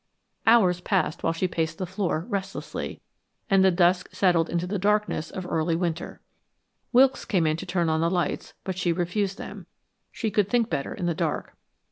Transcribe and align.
Hours 0.47 0.81
passed 0.81 1.21
while 1.21 1.31
she 1.31 1.47
paced 1.47 1.77
the 1.77 1.85
floor, 1.85 2.25
restlessly, 2.27 3.01
and 3.51 3.63
the 3.63 3.69
dusk 3.69 4.09
settled 4.11 4.49
into 4.49 4.65
the 4.65 4.79
darkness 4.79 5.29
of 5.29 5.45
early 5.45 5.75
winter. 5.75 6.21
Wilkes 6.91 7.23
came 7.23 7.43
to 7.55 7.65
turn 7.67 7.87
on 7.87 8.01
the 8.01 8.09
lights, 8.09 8.55
but 8.63 8.79
she 8.79 8.91
refused 8.91 9.37
them 9.37 9.67
she 10.11 10.31
could 10.31 10.49
think 10.49 10.71
better 10.71 10.95
in 10.95 11.05
the 11.05 11.13
dark. 11.13 11.53